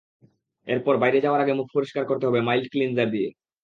এরপর 0.67 0.93
বাইরে 0.97 1.19
যাওয়ার 1.21 1.43
আগে 1.43 1.53
মুখ 1.53 1.67
পরিষ্কার 1.75 2.03
করতে 2.05 2.25
হবে 2.27 2.39
মাইল্ড 2.47 2.65
ক্লিনজার 2.71 3.07
দিয়ে। 3.11 3.29